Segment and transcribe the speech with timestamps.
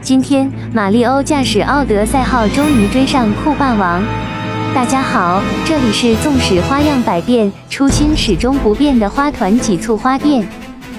[0.00, 4.02] 今天，马里欧驾驶奥德赛号终于追上酷霸王。
[4.74, 10.48] 大家好，这里是纵使花样百变，初心始终不变的花团几簇花店。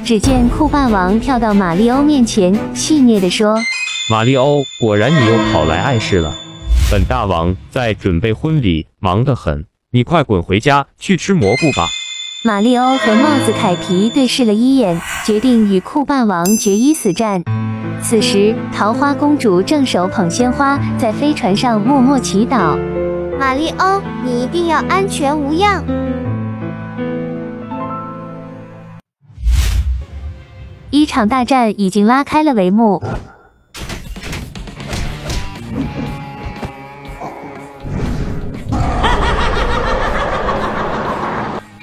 [0.03, 3.57] 只见酷霸王跳到马里欧面前，戏谑地说
[4.11, 6.35] ：“马里欧，果然你又跑来碍事了。
[6.91, 11.87] 本大王在准备婚礼，忙得很，你快滚回家去吃蘑菇吧。”
[12.43, 17.43] 马里欧和帽子凯皮对视了一眼，决定与酷霸王决一死战。
[18.01, 22.75] 此时，桃花公主正手捧鲜花，在飞船上默默祈祷
[23.39, 25.83] ：“马里欧，你一定要安全无恙。”
[30.89, 33.03] 一场大战已经拉开了帷幕。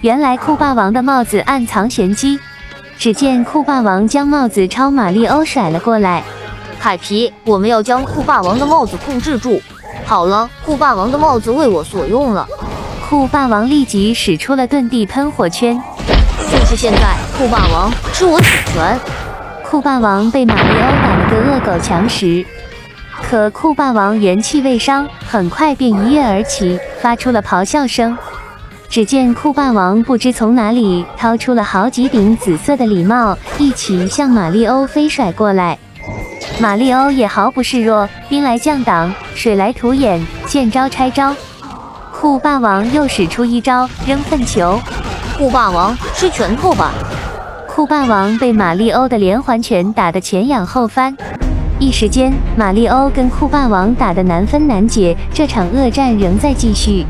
[0.01, 2.39] 原来酷霸王的帽子暗藏玄机。
[2.99, 6.23] 只见酷霸王将帽子朝马里欧甩了过来。
[6.81, 9.61] 凯皮，我们要将酷霸王的帽子控制住。
[10.05, 12.47] 好了，酷霸王的帽子为我所用了。
[13.09, 15.81] 酷霸王立即使出了遁地喷火圈。
[16.51, 18.99] 就是现在，酷霸王吃我铁拳！
[19.65, 22.45] 酷霸王被马里欧打了个恶狗强食，
[23.23, 28.17] 可酷霸王元气未伤，很快便一跃而起，发出了咆哮声。
[28.97, 35.79] 只见酷霸王不知从哪里掏出了好几顶紫色的礼帽，一起向马里欧飞甩过来。
[36.59, 41.37] 马里欧也毫不示弱，兵来将挡，水来土掩，见招拆招。
[42.11, 44.81] 酷霸王又使出一招扔粪球，
[45.37, 46.95] 酷霸王吃拳头吧！
[47.69, 51.15] 酷霸王被马里欧的连环拳打得前仰后翻，
[51.79, 57.05] 一时间马里欧跟酷霸王打得难分难解，这场恶战仍在继续。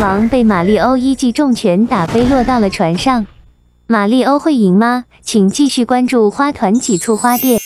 [0.00, 3.26] 王被马里欧一记重拳打飞，落到了船上。
[3.86, 5.04] 马里欧会赢吗？
[5.20, 7.60] 请继续关注花团几簇花店。